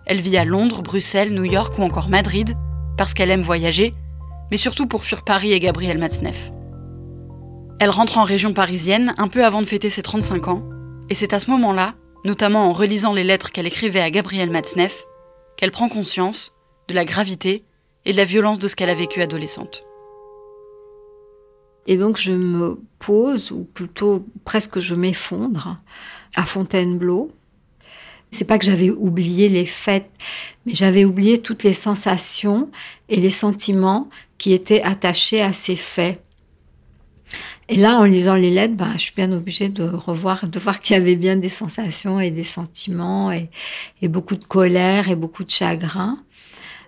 Elle 0.05 0.21
vit 0.21 0.37
à 0.37 0.45
Londres, 0.45 0.81
Bruxelles, 0.81 1.33
New 1.33 1.45
York 1.45 1.77
ou 1.77 1.83
encore 1.83 2.09
Madrid, 2.09 2.55
parce 2.97 3.13
qu'elle 3.13 3.31
aime 3.31 3.41
voyager, 3.41 3.93
mais 4.49 4.57
surtout 4.57 4.87
pour 4.87 5.03
fuir 5.03 5.23
Paris 5.23 5.53
et 5.53 5.59
Gabriel 5.59 5.97
Matzneff. 5.97 6.51
Elle 7.79 7.89
rentre 7.89 8.17
en 8.17 8.23
région 8.23 8.53
parisienne 8.53 9.13
un 9.17 9.27
peu 9.27 9.45
avant 9.45 9.61
de 9.61 9.67
fêter 9.67 9.89
ses 9.89 10.01
35 10.01 10.47
ans, 10.49 10.63
et 11.09 11.15
c'est 11.15 11.33
à 11.33 11.39
ce 11.39 11.49
moment-là, 11.51 11.95
notamment 12.25 12.69
en 12.69 12.73
relisant 12.73 13.13
les 13.13 13.23
lettres 13.23 13.51
qu'elle 13.51 13.67
écrivait 13.67 14.01
à 14.01 14.11
Gabriel 14.11 14.49
Matzneff, 14.49 15.05
qu'elle 15.57 15.71
prend 15.71 15.89
conscience 15.89 16.53
de 16.87 16.93
la 16.93 17.05
gravité 17.05 17.63
et 18.05 18.11
de 18.11 18.17
la 18.17 18.25
violence 18.25 18.59
de 18.59 18.67
ce 18.67 18.75
qu'elle 18.75 18.89
a 18.89 18.95
vécu 18.95 19.21
adolescente. 19.21 19.83
Et 21.87 21.97
donc 21.97 22.17
je 22.17 22.31
me 22.31 22.79
pose, 22.99 23.51
ou 23.51 23.63
plutôt 23.63 24.25
presque 24.45 24.79
je 24.79 24.95
m'effondre, 24.95 25.77
à 26.35 26.45
Fontainebleau. 26.45 27.31
C'est 28.29 28.45
pas 28.45 28.57
que 28.57 28.65
j'avais 28.65 28.89
oublié 28.89 29.49
les 29.49 29.65
fêtes, 29.65 30.09
mais 30.65 30.73
j'avais 30.73 31.03
oublié 31.03 31.41
toutes 31.41 31.63
les 31.63 31.73
sensations 31.73 32.69
et 33.09 33.17
les 33.17 33.29
sentiments 33.29 34.09
qui 34.37 34.53
étaient 34.53 34.81
attachés 34.81 35.41
à 35.41 35.53
ces 35.53 35.75
faits. 35.75 36.23
Et 37.67 37.75
là, 37.75 37.99
en 37.99 38.03
lisant 38.03 38.35
les 38.35 38.51
lettres, 38.51 38.75
ben, 38.75 38.91
je 38.93 38.99
suis 38.99 39.13
bien 39.15 39.31
obligée 39.31 39.69
de 39.69 39.83
revoir, 39.83 40.45
de 40.45 40.59
voir 40.59 40.81
qu'il 40.81 40.95
y 40.95 40.99
avait 40.99 41.15
bien 41.15 41.37
des 41.37 41.49
sensations 41.49 42.19
et 42.19 42.31
des 42.31 42.43
sentiments 42.43 43.31
et, 43.31 43.49
et, 44.01 44.07
beaucoup 44.07 44.35
de 44.35 44.43
colère 44.43 45.09
et 45.09 45.15
beaucoup 45.15 45.45
de 45.45 45.49
chagrin. 45.49 46.21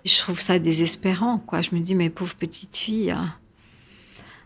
Je 0.04 0.18
trouve 0.18 0.40
ça 0.40 0.58
désespérant, 0.58 1.38
quoi. 1.38 1.62
Je 1.62 1.74
me 1.74 1.80
dis, 1.80 1.94
mais 1.94 2.10
pauvre 2.10 2.34
petite 2.34 2.76
fille. 2.76 3.10
Hein. 3.10 3.34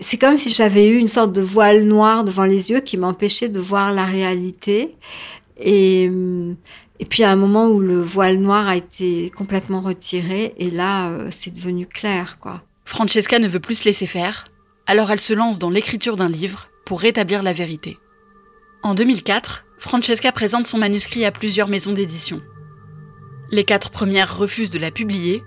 C'est 0.01 0.19
comme 0.19 0.37
si 0.37 0.51
j'avais 0.51 0.89
eu 0.89 0.99
une 0.99 1.09
sorte 1.09 1.33
de 1.33 1.43
voile 1.43 1.85
noir 1.85 2.25
devant 2.25 2.45
les 2.45 2.71
yeux 2.71 2.81
qui 2.81 2.97
m'empêchait 2.97 3.49
de 3.49 3.59
voir 3.59 3.93
la 3.93 4.05
réalité. 4.05 4.95
Et, 5.59 6.09
et 7.01 7.05
puis 7.05 7.25
à 7.25 7.31
un 7.33 7.37
moment 7.37 7.69
où 7.69 7.81
le 7.81 8.01
voile 8.01 8.39
noir 8.39 8.69
a 8.69 8.77
été 8.77 9.31
complètement 9.37 9.81
retiré, 9.81 10.55
et 10.59 10.71
là, 10.71 11.11
euh, 11.11 11.29
c'est 11.31 11.53
devenu 11.53 11.87
clair, 11.87 12.39
quoi. 12.41 12.63
Francesca 12.85 13.39
ne 13.39 13.49
veut 13.49 13.61
plus 13.61 13.77
se 13.77 13.85
laisser 13.85 14.07
faire, 14.07 14.45
alors 14.87 15.11
elle 15.11 15.21
se 15.21 15.35
lance 15.35 15.59
dans 15.59 15.71
l'écriture 15.71 16.17
d'un 16.17 16.29
livre 16.29 16.69
pour 16.87 17.01
rétablir 17.01 17.43
la 17.43 17.53
vérité. 17.53 17.99
En 18.83 18.95
2004, 18.95 19.67
Francesca 19.79 20.33
présente 20.33 20.67
son 20.67 20.79
manuscrit 20.79 21.25
à 21.25 21.33
plusieurs 21.33 21.69
maisons 21.69 21.93
d'édition. 21.93 22.41
Les 23.51 23.65
quatre 23.65 23.91
premières 23.91 24.37
refusent 24.37 24.71
de 24.71 24.79
la 24.79 24.91
publier, 24.91 25.43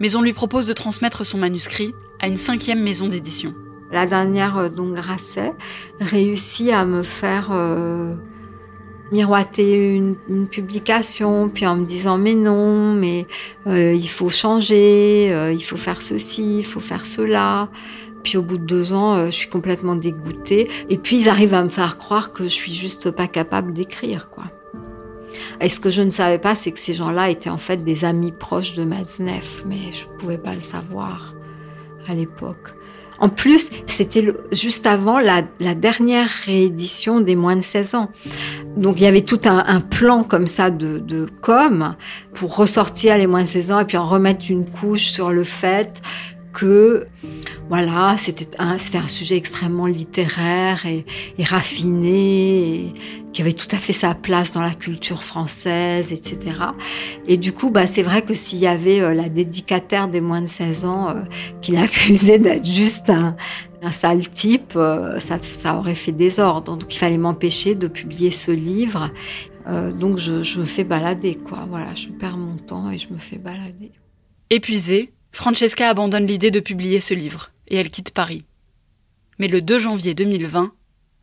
mais 0.00 0.16
on 0.16 0.22
lui 0.22 0.32
propose 0.32 0.66
de 0.66 0.72
transmettre 0.72 1.24
son 1.24 1.38
manuscrit 1.38 1.94
à 2.20 2.28
une 2.28 2.36
cinquième 2.36 2.82
maison 2.82 3.08
d'édition. 3.08 3.54
La 3.90 4.06
dernière, 4.06 4.58
euh, 4.58 4.68
donc 4.68 4.94
Grasset, 4.94 5.52
réussit 6.00 6.70
à 6.70 6.84
me 6.84 7.02
faire 7.02 7.50
euh, 7.52 8.14
miroiter 9.12 9.94
une, 9.94 10.16
une, 10.28 10.48
publication, 10.48 11.48
puis 11.48 11.66
en 11.66 11.76
me 11.76 11.84
disant 11.84 12.16
mais 12.18 12.34
non, 12.34 12.94
mais 12.94 13.26
euh, 13.66 13.92
il 13.92 14.08
faut 14.08 14.30
changer, 14.30 15.28
euh, 15.32 15.52
il 15.52 15.62
faut 15.62 15.76
faire 15.76 16.02
ceci, 16.02 16.58
il 16.58 16.64
faut 16.64 16.80
faire 16.80 17.06
cela. 17.06 17.68
Puis 18.24 18.38
au 18.38 18.42
bout 18.42 18.56
de 18.56 18.64
deux 18.64 18.92
ans, 18.92 19.14
euh, 19.14 19.26
je 19.26 19.32
suis 19.32 19.48
complètement 19.48 19.96
dégoûtée. 19.96 20.68
Et 20.88 20.96
puis 20.96 21.20
ils 21.20 21.28
arrivent 21.28 21.54
à 21.54 21.62
me 21.62 21.68
faire 21.68 21.98
croire 21.98 22.32
que 22.32 22.44
je 22.44 22.48
suis 22.48 22.72
juste 22.72 23.10
pas 23.10 23.26
capable 23.26 23.72
d'écrire, 23.72 24.30
quoi. 24.30 24.44
Et 25.60 25.68
ce 25.68 25.80
que 25.80 25.90
je 25.90 26.02
ne 26.02 26.10
savais 26.10 26.38
pas, 26.38 26.54
c'est 26.54 26.72
que 26.72 26.78
ces 26.78 26.94
gens-là 26.94 27.30
étaient 27.30 27.50
en 27.50 27.58
fait 27.58 27.84
des 27.84 28.04
amis 28.04 28.32
proches 28.32 28.74
de 28.74 28.84
Matzneff, 28.84 29.64
mais 29.66 29.92
je 29.92 30.04
ne 30.04 30.18
pouvais 30.18 30.38
pas 30.38 30.54
le 30.54 30.60
savoir 30.60 31.34
à 32.08 32.14
l'époque. 32.14 32.74
En 33.22 33.28
plus, 33.28 33.70
c'était 33.86 34.34
juste 34.50 34.84
avant 34.84 35.20
la, 35.20 35.42
dernière 35.74 36.28
réédition 36.44 37.20
des 37.20 37.36
moins 37.36 37.54
de 37.54 37.60
16 37.60 37.94
ans. 37.94 38.10
Donc 38.76 38.96
il 38.96 39.04
y 39.04 39.06
avait 39.06 39.20
tout 39.20 39.40
un, 39.44 39.62
un 39.64 39.80
plan 39.80 40.24
comme 40.24 40.48
ça 40.48 40.70
de, 40.70 40.98
de, 40.98 41.28
com 41.40 41.94
pour 42.34 42.56
ressortir 42.56 43.16
les 43.18 43.28
moins 43.28 43.42
de 43.42 43.48
16 43.48 43.72
ans 43.72 43.80
et 43.80 43.84
puis 43.84 43.96
en 43.96 44.08
remettre 44.08 44.46
une 44.50 44.68
couche 44.68 45.04
sur 45.04 45.30
le 45.30 45.44
fait 45.44 46.02
que 46.52 47.06
voilà, 47.68 48.16
c'était 48.18 48.48
un, 48.58 48.76
sujet 49.08 49.36
extrêmement 49.36 49.86
littéraire 49.86 50.84
et, 50.84 51.04
raffiné, 51.42 52.92
qui 53.32 53.40
avait 53.40 53.54
tout 53.54 53.68
à 53.70 53.78
fait 53.78 53.94
sa 53.94 54.14
place 54.14 54.52
dans 54.52 54.60
la 54.60 54.74
culture 54.74 55.22
française, 55.22 56.12
etc. 56.12 56.38
Et 57.26 57.38
du 57.38 57.52
coup, 57.52 57.70
bah, 57.70 57.86
c'est 57.86 58.02
vrai 58.02 58.22
que 58.22 58.34
s'il 58.34 58.58
y 58.58 58.66
avait 58.66 59.00
euh, 59.00 59.14
la 59.14 59.28
dédicataire 59.28 60.08
des 60.08 60.20
moins 60.20 60.42
de 60.42 60.46
16 60.46 60.84
ans 60.84 61.08
euh, 61.08 61.14
qui 61.62 61.72
l'accusait 61.72 62.38
d'être 62.38 62.66
juste 62.66 63.08
un, 63.08 63.36
sale 63.90 64.28
type, 64.28 64.74
euh, 64.76 65.18
ça, 65.18 65.76
aurait 65.76 65.94
fait 65.94 66.12
désordre. 66.12 66.76
Donc 66.76 66.94
il 66.94 66.98
fallait 66.98 67.16
m'empêcher 67.16 67.74
de 67.74 67.88
publier 67.88 68.30
ce 68.30 68.50
livre. 68.50 69.10
Donc 70.00 70.18
je, 70.18 70.42
je 70.42 70.58
me 70.58 70.64
fais 70.64 70.82
balader, 70.82 71.36
quoi. 71.36 71.66
Voilà, 71.70 71.94
je 71.94 72.08
perds 72.08 72.36
mon 72.36 72.56
temps 72.56 72.90
et 72.90 72.98
je 72.98 73.12
me 73.12 73.18
fais 73.18 73.38
balader. 73.38 73.92
Épuisée, 74.50 75.12
Francesca 75.32 75.88
abandonne 75.88 76.26
l'idée 76.26 76.50
de 76.50 76.60
publier 76.60 77.00
ce 77.00 77.14
livre 77.14 77.50
et 77.68 77.76
elle 77.76 77.90
quitte 77.90 78.12
Paris. 78.12 78.44
Mais 79.38 79.48
le 79.48 79.62
2 79.62 79.78
janvier 79.78 80.14
2020, 80.14 80.72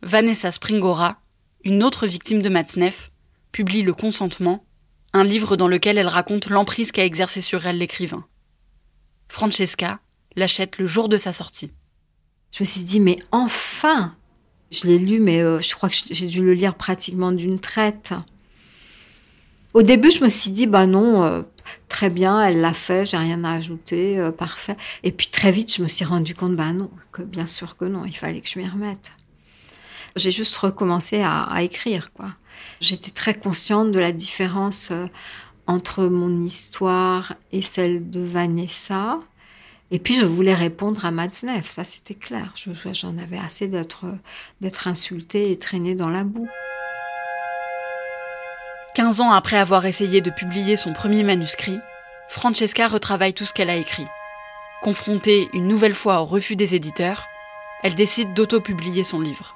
Vanessa 0.01 0.51
Springora, 0.51 1.21
une 1.63 1.83
autre 1.83 2.07
victime 2.07 2.41
de 2.41 2.49
Matzneff, 2.49 3.11
publie 3.51 3.83
Le 3.83 3.93
Consentement, 3.93 4.65
un 5.13 5.23
livre 5.23 5.55
dans 5.55 5.67
lequel 5.67 5.97
elle 5.97 6.07
raconte 6.07 6.49
l'emprise 6.49 6.91
qu'a 6.91 7.05
exercé 7.05 7.41
sur 7.41 7.65
elle 7.65 7.77
l'écrivain. 7.77 8.25
Francesca 9.27 9.99
l'achète 10.35 10.79
le 10.79 10.87
jour 10.87 11.07
de 11.07 11.17
sa 11.17 11.31
sortie. 11.31 11.71
Je 12.51 12.63
me 12.63 12.65
suis 12.65 12.83
dit, 12.83 12.99
mais 12.99 13.19
enfin 13.31 14.15
Je 14.71 14.87
l'ai 14.87 14.97
lu, 14.97 15.19
mais 15.19 15.41
euh, 15.41 15.59
je 15.61 15.73
crois 15.75 15.89
que 15.89 15.95
j'ai 16.09 16.27
dû 16.27 16.43
le 16.43 16.53
lire 16.53 16.75
pratiquement 16.75 17.31
d'une 17.31 17.59
traite. 17.59 18.13
Au 19.73 19.83
début, 19.83 20.11
je 20.11 20.23
me 20.23 20.29
suis 20.29 20.51
dit, 20.51 20.67
bah 20.67 20.87
non, 20.87 21.23
euh, 21.23 21.41
très 21.88 22.09
bien, 22.09 22.41
elle 22.41 22.61
l'a 22.61 22.73
fait, 22.73 23.05
j'ai 23.05 23.17
rien 23.17 23.43
à 23.43 23.53
ajouter, 23.53 24.19
euh, 24.19 24.31
parfait. 24.31 24.77
Et 25.03 25.11
puis 25.11 25.27
très 25.27 25.51
vite, 25.51 25.75
je 25.75 25.81
me 25.81 25.88
suis 25.88 26.05
rendu 26.05 26.35
compte, 26.35 26.55
bah 26.55 26.73
non, 26.73 26.89
que 27.11 27.21
bien 27.21 27.47
sûr 27.47 27.77
que 27.77 27.85
non, 27.85 28.05
il 28.05 28.15
fallait 28.15 28.41
que 28.41 28.49
je 28.49 28.59
m'y 28.59 28.67
remette. 28.67 29.13
J'ai 30.15 30.31
juste 30.31 30.55
recommencé 30.57 31.21
à, 31.23 31.61
écrire, 31.61 32.11
quoi. 32.13 32.29
J'étais 32.81 33.11
très 33.11 33.33
consciente 33.33 33.91
de 33.91 33.99
la 33.99 34.11
différence 34.11 34.89
euh, 34.91 35.05
entre 35.67 36.05
mon 36.05 36.43
histoire 36.43 37.35
et 37.51 37.61
celle 37.61 38.09
de 38.09 38.21
Vanessa. 38.21 39.19
Et 39.91 39.99
puis 39.99 40.15
je 40.15 40.25
voulais 40.25 40.53
répondre 40.53 41.05
à 41.05 41.11
Matzneff, 41.11 41.69
ça 41.69 41.83
c'était 41.83 42.15
clair. 42.15 42.53
J'en 42.93 43.17
avais 43.17 43.39
assez 43.39 43.67
d'être 43.67 44.88
insultée 44.88 45.51
et 45.51 45.57
traînée 45.57 45.95
dans 45.95 46.09
la 46.09 46.23
boue. 46.23 46.47
15 49.00 49.22
ans 49.22 49.32
après 49.32 49.56
avoir 49.56 49.86
essayé 49.86 50.20
de 50.20 50.29
publier 50.29 50.75
son 50.75 50.91
premier 50.91 51.24
manuscrit, 51.24 51.79
Francesca 52.27 52.86
retravaille 52.89 53.34
tout 53.34 53.46
ce 53.46 53.53
qu'elle 53.53 53.70
a 53.70 53.77
écrit. 53.77 54.06
Confrontée 54.82 55.48
une 55.53 55.68
nouvelle 55.68 55.94
fois 55.94 56.20
au 56.20 56.25
refus 56.25 56.58
des 56.58 56.75
éditeurs, 56.75 57.25
elle 57.82 57.96
décide 57.96 58.34
d'auto-publier 58.34 59.06
son 59.06 59.22
livre. 59.22 59.56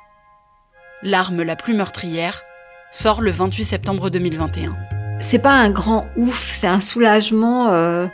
L'arme 1.01 1.41
la 1.41 1.57
plus 1.57 1.73
meurtrière 1.73 2.41
sort 2.89 3.19
le 3.19 3.31
28 3.31 3.65
septembre 3.65 4.09
2021. 4.09 4.77
C'est 5.19 5.39
pas 5.39 5.55
un 5.55 5.71
grand 5.71 6.07
ouf, 6.15 6.49
c'est 6.49 6.67
un 6.67 6.79
soulagement. 6.79 7.67
Euh, 7.67 8.07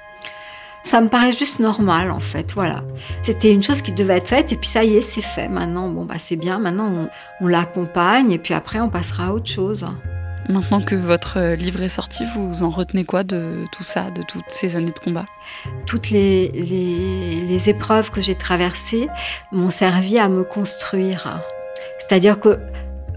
ça 0.81 0.99
me 0.99 1.09
paraît 1.09 1.33
juste 1.33 1.59
normal 1.59 2.09
en 2.09 2.21
fait, 2.21 2.53
voilà. 2.55 2.81
C'était 3.21 3.53
une 3.53 3.61
chose 3.61 3.83
qui 3.83 3.91
devait 3.91 4.17
être 4.17 4.29
faite 4.29 4.51
et 4.51 4.55
puis 4.55 4.67
ça 4.67 4.83
y 4.83 4.95
est, 4.95 5.01
c'est 5.01 5.21
fait. 5.21 5.47
Maintenant, 5.47 5.89
bon 5.89 6.05
bah 6.05 6.15
c'est 6.17 6.37
bien. 6.37 6.57
Maintenant, 6.57 6.91
on, 6.91 7.09
on 7.45 7.47
l'accompagne 7.47 8.31
et 8.31 8.39
puis 8.39 8.55
après, 8.55 8.79
on 8.79 8.89
passera 8.89 9.27
à 9.27 9.31
autre 9.33 9.51
chose. 9.51 9.85
Maintenant 10.49 10.81
que 10.81 10.95
votre 10.95 11.53
livre 11.53 11.83
est 11.83 11.89
sorti, 11.89 12.23
vous 12.35 12.63
en 12.63 12.71
retenez 12.71 13.05
quoi 13.05 13.23
de 13.23 13.65
tout 13.71 13.83
ça, 13.83 14.09
de 14.09 14.23
toutes 14.23 14.49
ces 14.49 14.75
années 14.75 14.91
de 14.91 14.99
combat? 14.99 15.25
Toutes 15.85 16.09
les, 16.09 17.69
épreuves 17.69 18.09
que 18.09 18.19
j'ai 18.19 18.33
traversées 18.33 19.07
m'ont 19.51 19.69
servi 19.69 20.17
à 20.17 20.27
me 20.27 20.43
construire. 20.43 21.39
C'est-à-dire 21.99 22.39
que 22.39 22.57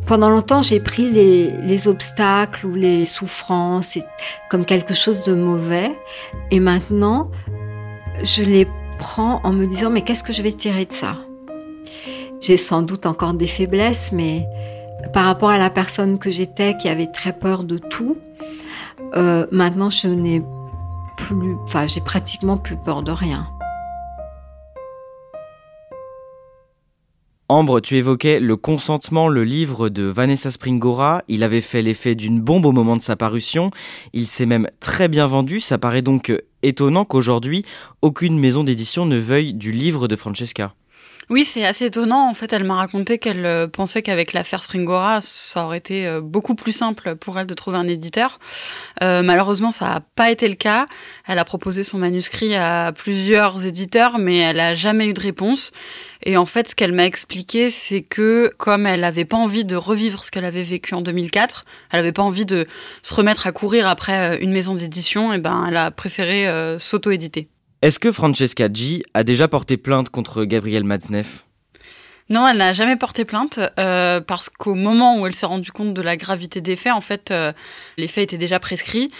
pendant 0.07 0.29
longtemps, 0.29 0.61
j'ai 0.61 0.79
pris 0.79 1.11
les, 1.11 1.89
obstacles 1.89 2.67
ou 2.67 2.75
les 2.75 3.07
souffrances 3.07 3.97
comme 4.51 4.67
quelque 4.67 4.93
chose 4.93 5.23
de 5.23 5.33
mauvais. 5.33 5.91
Et 6.51 6.61
maintenant, 6.61 7.31
je 8.23 8.43
les 8.43 8.69
prends 8.99 9.41
en 9.43 9.55
me 9.55 9.67
disant, 9.67 9.89
mais 9.89 10.03
qu'est-ce 10.03 10.23
que 10.23 10.35
je 10.35 10.43
vais 10.43 10.53
tirer 10.53 10.85
de 10.85 10.93
ça? 10.93 11.17
J'ai 12.43 12.59
sans 12.59 12.83
doute 12.83 13.07
encore 13.07 13.33
des 13.33 13.47
faiblesses, 13.47 14.13
mais 14.13 14.47
par 15.13 15.25
rapport 15.25 15.51
à 15.51 15.59
la 15.59 15.71
personne 15.71 16.19
que 16.19 16.31
j'étais 16.31 16.77
qui 16.77 16.89
avait 16.89 17.07
très 17.07 17.33
peur 17.33 17.65
de 17.65 17.79
tout, 17.79 18.17
euh, 19.15 19.47
maintenant 19.51 19.91
je 19.91 20.09
n'ai 20.09 20.43
plus, 21.17 21.57
enfin 21.65 21.87
j'ai 21.87 22.01
pratiquement 22.01 22.57
plus 22.57 22.77
peur 22.77 23.03
de 23.03 23.13
rien. 23.13 23.47
Ambre, 27.49 27.81
tu 27.81 27.99
évoquais 27.99 28.41
le 28.41 28.57
consentement, 28.57 29.29
le 29.29 29.45
livre 29.45 29.91
de 29.91 30.05
Vanessa 30.05 30.51
Springora. 30.51 31.23
Il 31.29 31.43
avait 31.43 31.61
fait 31.61 31.83
l'effet 31.83 32.15
d'une 32.15 32.41
bombe 32.41 32.65
au 32.65 32.73
moment 32.73 32.97
de 32.97 33.03
sa 33.03 33.15
parution. 33.15 33.71
Il 34.15 34.27
s'est 34.27 34.47
même 34.47 34.69
très 34.81 35.07
bien 35.09 35.27
vendu. 35.27 35.61
Ça 35.61 35.77
paraît 35.77 36.01
donc 36.01 36.33
étonnant 36.63 37.05
qu'aujourd'hui, 37.05 37.67
aucune 38.01 38.39
maison 38.39 38.65
d'édition 38.65 39.05
ne 39.05 39.19
veuille 39.19 39.53
du 39.53 39.71
livre 39.71 40.09
de 40.09 40.17
Francesca. 40.17 40.73
Oui, 41.33 41.47
c'est 41.47 41.65
assez 41.65 41.87
étonnant. 41.87 42.29
En 42.29 42.35
fait, 42.35 42.53
elle 42.53 42.65
m'a 42.65 42.75
raconté 42.75 43.17
qu'elle 43.17 43.47
euh, 43.47 43.67
pensait 43.67 44.03
qu'avec 44.03 44.35
l'affaire 44.35 44.63
Springora, 44.63 45.21
ça 45.23 45.65
aurait 45.65 45.79
été 45.79 46.07
euh, 46.07 46.21
beaucoup 46.21 46.55
plus 46.55 46.73
simple 46.73 47.15
pour 47.15 47.39
elle 47.39 47.47
de 47.47 47.55
trouver 47.55 47.79
un 47.79 47.89
éditeur. 47.89 48.39
Euh, 49.03 49.23
malheureusement, 49.23 49.71
ça 49.71 49.87
n'a 49.87 50.01
pas 50.01 50.31
été 50.31 50.47
le 50.47 50.57
cas. 50.57 50.89
Elle 51.27 51.39
a 51.39 51.47
proposé 51.47 51.85
son 51.85 51.97
manuscrit 51.97 52.55
à 52.55 52.93
plusieurs 52.93 53.65
éditeurs, 53.65 54.19
mais 54.19 54.37
elle 54.39 54.57
n'a 54.57 54.75
jamais 54.75 55.07
eu 55.07 55.15
de 55.15 55.21
réponse. 55.21 55.73
Et 56.25 56.37
en 56.37 56.45
fait, 56.45 56.69
ce 56.69 56.75
qu'elle 56.75 56.93
m'a 56.93 57.07
expliqué, 57.07 57.71
c'est 57.71 58.03
que 58.03 58.53
comme 58.59 58.87
elle 58.87 59.01
n'avait 59.01 59.25
pas 59.25 59.39
envie 59.39 59.65
de 59.65 59.77
revivre 59.77 60.25
ce 60.25 60.31
qu'elle 60.31 60.45
avait 60.45 60.63
vécu 60.63 60.95
en 60.95 61.01
2004, 61.01 61.65
elle 61.93 62.01
n'avait 62.01 62.13
pas 62.13 62.23
envie 62.23 62.45
de 62.47 62.67
se 63.03 63.15
remettre 63.15 63.47
à 63.47 63.53
courir 63.53 63.87
après 63.87 64.39
une 64.43 64.53
maison 64.53 64.75
d'édition, 64.75 65.33
et 65.33 65.39
ben, 65.39 65.65
elle 65.67 65.77
a 65.77 65.91
préféré 65.91 66.47
s'auto-éditer. 66.79 67.49
Est-ce 67.83 67.99
que 67.99 68.13
Francesca 68.13 68.69
G 68.73 69.03
a 69.13 69.25
déjà 69.25 69.49
porté 69.49 69.77
plainte 69.77 70.09
contre 70.09 70.45
Gabriel 70.45 70.85
Matzneff 70.85 71.45
non, 72.31 72.49
elle 72.49 72.59
n'a 72.59 72.73
jamais 72.73 72.97
porté 72.97 73.27
plainte 73.27 73.59
euh, 73.79 74.21
parce 74.21 74.49
qu'au 74.49 74.75
moment 74.75 75.19
où 75.19 75.27
elle 75.27 75.35
s'est 75.35 75.45
rendue 75.45 75.73
compte 75.73 75.93
de 75.93 76.01
la 76.01 76.17
gravité 76.17 76.63
des 76.63 76.77
faits, 76.77 76.93
en 76.93 77.03
fait, 77.03 77.31
euh, 77.31 77.53
les 77.99 78.09
faits 78.09 78.25
étaient 78.25 78.39
déjà 78.39 78.59
prescrits 78.59 79.11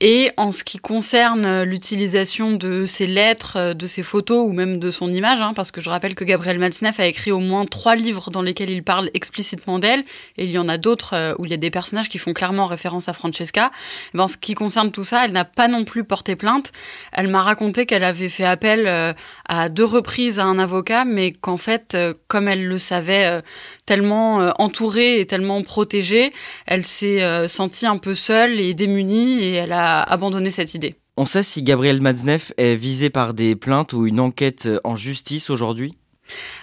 et 0.00 0.30
en 0.36 0.52
ce 0.52 0.62
qui 0.62 0.78
concerne 0.78 1.62
l'utilisation 1.62 2.52
de 2.52 2.84
ses 2.84 3.08
lettres, 3.08 3.56
euh, 3.56 3.74
de 3.74 3.86
ses 3.88 4.04
photos 4.04 4.46
ou 4.46 4.52
même 4.52 4.78
de 4.78 4.90
son 4.90 5.12
image, 5.12 5.40
hein, 5.40 5.54
parce 5.54 5.72
que 5.72 5.80
je 5.80 5.90
rappelle 5.90 6.14
que 6.14 6.22
Gabriel 6.22 6.60
Matzneff 6.60 7.00
a 7.00 7.06
écrit 7.06 7.32
au 7.32 7.40
moins 7.40 7.66
trois 7.66 7.96
livres 7.96 8.30
dans 8.30 8.42
lesquels 8.42 8.70
il 8.70 8.84
parle 8.84 9.10
explicitement 9.12 9.80
d'elle, 9.80 10.04
et 10.36 10.44
il 10.44 10.52
y 10.52 10.58
en 10.58 10.68
a 10.68 10.78
d'autres 10.78 11.14
euh, 11.14 11.34
où 11.38 11.46
il 11.46 11.50
y 11.50 11.54
a 11.54 11.56
des 11.56 11.70
personnages 11.70 12.08
qui 12.08 12.18
font 12.18 12.32
clairement 12.32 12.66
référence 12.66 13.08
à 13.08 13.12
Francesca. 13.12 13.72
Ben, 14.14 14.24
en 14.24 14.28
ce 14.28 14.36
qui 14.36 14.54
concerne 14.54 14.92
tout 14.92 15.02
ça, 15.02 15.24
elle 15.24 15.32
n'a 15.32 15.44
pas 15.44 15.66
non 15.66 15.84
plus 15.84 16.04
porté 16.04 16.36
plainte. 16.36 16.70
Elle 17.10 17.26
m'a 17.26 17.42
raconté 17.42 17.84
qu'elle 17.84 18.04
avait 18.04 18.28
fait 18.28 18.44
appel 18.44 18.86
euh, 18.86 19.12
à 19.48 19.68
deux 19.68 19.84
reprises 19.84 20.38
à 20.38 20.44
un 20.44 20.60
avocat, 20.60 21.04
mais 21.04 21.32
qu'en 21.32 21.56
fait, 21.56 21.96
comme 22.28 22.46
elle 22.46 22.66
le 22.66 22.78
savait 22.78 23.42
tellement 23.84 24.52
entourée 24.60 25.18
et 25.20 25.26
tellement 25.26 25.62
protégée, 25.62 26.32
elle 26.66 26.84
s'est 26.84 27.48
sentie 27.48 27.86
un 27.86 27.98
peu 27.98 28.14
seule 28.14 28.60
et 28.60 28.74
démunie, 28.74 29.42
et 29.42 29.54
elle 29.54 29.72
a 29.72 29.87
abandonner 30.02 30.50
cette 30.50 30.74
idée. 30.74 30.96
On 31.16 31.24
sait 31.24 31.42
si 31.42 31.62
Gabriel 31.62 32.00
Matzneff 32.00 32.52
est 32.56 32.74
visé 32.74 33.10
par 33.10 33.34
des 33.34 33.56
plaintes 33.56 33.92
ou 33.92 34.06
une 34.06 34.20
enquête 34.20 34.68
en 34.84 34.94
justice 34.94 35.50
aujourd'hui? 35.50 35.96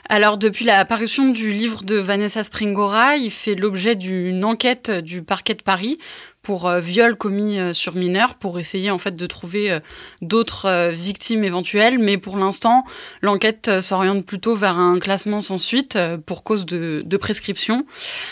Alors 0.10 0.38
depuis 0.38 0.66
la 0.66 0.86
parution 0.86 1.30
du 1.30 1.52
livre 1.52 1.84
de 1.84 1.96
Vanessa 1.96 2.44
Springora, 2.44 3.18
il 3.18 3.32
fait 3.32 3.56
l'objet 3.56 3.96
d'une 3.96 4.46
enquête 4.46 4.92
du 4.92 5.24
parquet 5.24 5.56
de 5.56 5.64
Paris 5.64 5.98
pour 6.46 6.68
euh, 6.68 6.80
viol 6.80 7.16
commis 7.16 7.58
euh, 7.58 7.74
sur 7.74 7.96
mineurs 7.96 8.36
pour 8.36 8.60
essayer 8.60 8.92
en 8.92 9.00
fait 9.00 9.16
de 9.16 9.26
trouver 9.26 9.72
euh, 9.72 9.80
d'autres 10.22 10.90
victimes 10.92 11.44
éventuelles 11.44 11.98
mais 11.98 12.18
pour 12.20 12.38
l'instant 12.38 12.84
l'enquête 13.22 13.82
s'oriente 13.82 14.26
plutôt 14.26 14.56
vers 14.56 14.78
un 14.78 15.00
classement 15.00 15.42
sans 15.42 15.58
suite 15.58 15.98
pour 16.28 16.44
cause 16.44 16.66
de, 16.68 17.02
de, 17.04 17.18
prescription. 17.18 17.86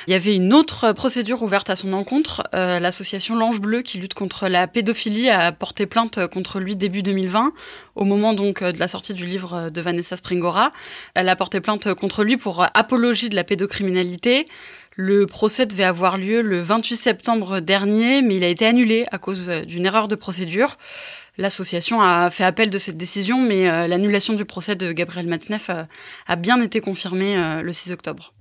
Il 0.07 0.11
y 0.11 0.13
avait 0.13 0.35
une 0.35 0.53
autre 0.53 0.91
procédure 0.91 1.41
ouverte 1.41 1.69
à 1.71 1.75
son 1.75 1.93
encontre. 1.93 2.43
L'association 2.53 3.35
L'Ange 3.35 3.59
Bleu 3.59 3.81
qui 3.81 3.97
lutte 3.97 4.13
contre 4.13 4.47
la 4.47 4.67
pédophilie 4.67 5.29
a 5.29 5.51
porté 5.51 5.87
plainte 5.87 6.27
contre 6.27 6.59
lui 6.59 6.75
début 6.75 7.01
2020 7.01 7.51
au 7.95 8.05
moment 8.05 8.33
donc 8.33 8.63
de 8.63 8.79
la 8.79 8.87
sortie 8.87 9.13
du 9.13 9.25
livre 9.25 9.69
de 9.69 9.81
Vanessa 9.81 10.15
Springora. 10.15 10.71
Elle 11.15 11.29
a 11.29 11.35
porté 11.35 11.61
plainte 11.61 11.93
contre 11.95 12.23
lui 12.23 12.37
pour 12.37 12.65
apologie 12.73 13.29
de 13.29 13.35
la 13.35 13.43
pédocriminalité. 13.43 14.47
Le 14.95 15.25
procès 15.25 15.65
devait 15.65 15.83
avoir 15.83 16.17
lieu 16.17 16.41
le 16.41 16.61
28 16.61 16.95
septembre 16.95 17.59
dernier, 17.61 18.21
mais 18.21 18.37
il 18.37 18.43
a 18.43 18.47
été 18.47 18.65
annulé 18.65 19.05
à 19.11 19.17
cause 19.17 19.49
d'une 19.65 19.87
erreur 19.87 20.07
de 20.07 20.15
procédure. 20.15 20.77
L'association 21.39 21.99
a 21.99 22.29
fait 22.29 22.43
appel 22.43 22.69
de 22.69 22.77
cette 22.77 22.95
décision, 22.95 23.41
mais 23.41 23.67
euh, 23.67 23.87
l'annulation 23.87 24.35
du 24.35 24.45
procès 24.45 24.75
de 24.75 24.91
Gabriel 24.91 25.25
Matzneff 25.25 25.71
euh, 25.71 25.83
a 26.27 26.35
bien 26.35 26.61
été 26.61 26.79
confirmée 26.79 27.35
euh, 27.35 27.63
le 27.63 27.73
6 27.73 27.91
octobre. 27.91 28.35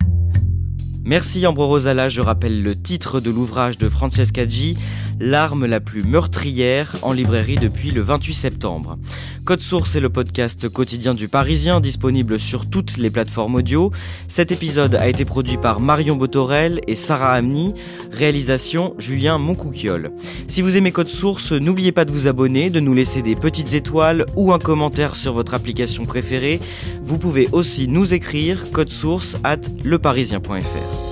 Merci 1.05 1.47
Ambro 1.47 1.67
Rosala, 1.67 2.11
je 2.11 2.21
rappelle 2.21 2.63
le 2.63 2.81
titre 2.81 3.19
de 3.21 3.31
l'ouvrage 3.31 3.79
de 3.79 3.89
Francesca 3.89 4.47
G, 4.47 4.75
L'arme 5.21 5.67
la 5.67 5.81
plus 5.81 6.03
meurtrière, 6.03 6.97
en 7.03 7.13
librairie 7.13 7.57
depuis 7.57 7.91
le 7.91 8.01
28 8.01 8.35
septembre. 8.35 8.99
Code 9.45 9.61
Source 9.61 9.97
est 9.97 10.01
le 10.01 10.09
podcast 10.09 10.69
quotidien 10.69 11.15
du 11.15 11.29
Parisien, 11.29 11.81
disponible 11.81 12.39
sur 12.39 12.71
toutes 12.71 12.97
les 12.97 13.11
plateformes 13.11 13.57
audio. 13.57 13.91
Cet 14.29 14.53
épisode 14.53 14.95
a 14.95 15.09
été 15.09 15.25
produit 15.25 15.57
par 15.57 15.81
Marion 15.81 16.17
Botorel 16.17 16.81
et 16.87 16.95
Sarah 16.95 17.33
Amni, 17.33 17.75
réalisation 18.13 18.95
Julien 18.99 19.39
Moncouquiol. 19.39 20.13
Si 20.49 20.63
vous 20.63 20.77
aimez 20.77 20.93
Code 20.93 21.09
Source, 21.09 21.53
n'oubliez 21.53 21.93
pas 21.93 22.05
de 22.05 22.13
vous 22.13 22.29
abonner, 22.29 22.71
de 22.71 22.81
nous 22.81 22.95
laisser 22.95 23.23
des 23.23 23.37
petites 23.37 23.75
étoiles 23.75 24.27
ou 24.37 24.53
un 24.53 24.59
commentaire 24.59 25.17
sur 25.17 25.33
votre 25.33 25.55
application 25.55 26.05
préférée. 26.05 26.61
Vous 27.03 27.19
pouvez 27.19 27.49
aussi 27.53 27.89
nous 27.89 28.15
écrire 28.15 28.71
code 28.71 28.91
source 28.91 29.37
at 29.45 29.61
leparisien.fr. 29.85 31.12